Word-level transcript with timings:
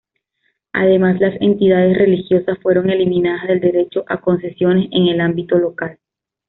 Además, 0.73 1.19
las 1.21 1.39
entidades 1.41 1.95
religiosas 1.95 2.57
fueron 2.63 2.89
eliminadas 2.89 3.47
del 3.47 3.59
derecho 3.59 4.03
a 4.07 4.19
concesiones 4.19 4.89
en 4.91 5.09
el 5.09 5.21
ámbito 5.21 5.59
local. 5.59 5.99